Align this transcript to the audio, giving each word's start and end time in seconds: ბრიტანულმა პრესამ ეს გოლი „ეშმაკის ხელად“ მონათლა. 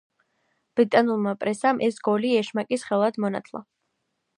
ბრიტანულმა 0.79 1.35
პრესამ 1.43 1.85
ეს 1.89 2.03
გოლი 2.09 2.35
„ეშმაკის 2.41 2.87
ხელად“ 2.91 3.25
მონათლა. 3.27 3.65